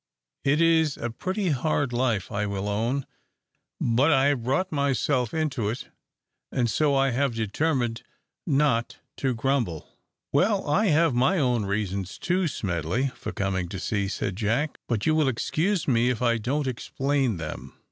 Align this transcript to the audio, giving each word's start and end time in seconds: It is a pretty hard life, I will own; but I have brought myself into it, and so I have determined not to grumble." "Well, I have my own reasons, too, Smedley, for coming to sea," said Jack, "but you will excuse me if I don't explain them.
It 0.43 0.59
is 0.61 0.97
a 0.97 1.11
pretty 1.11 1.49
hard 1.49 1.93
life, 1.93 2.31
I 2.31 2.47
will 2.47 2.67
own; 2.67 3.05
but 3.79 4.11
I 4.11 4.29
have 4.29 4.41
brought 4.45 4.71
myself 4.71 5.31
into 5.31 5.69
it, 5.69 5.89
and 6.51 6.67
so 6.71 6.95
I 6.95 7.11
have 7.11 7.35
determined 7.35 8.01
not 8.47 8.97
to 9.17 9.35
grumble." 9.35 9.99
"Well, 10.33 10.67
I 10.67 10.87
have 10.87 11.13
my 11.13 11.37
own 11.37 11.65
reasons, 11.65 12.17
too, 12.17 12.47
Smedley, 12.47 13.09
for 13.09 13.31
coming 13.31 13.69
to 13.69 13.79
sea," 13.79 14.07
said 14.07 14.37
Jack, 14.37 14.79
"but 14.87 15.05
you 15.05 15.13
will 15.13 15.27
excuse 15.27 15.87
me 15.87 16.09
if 16.09 16.19
I 16.19 16.39
don't 16.39 16.65
explain 16.65 17.37
them. 17.37 17.77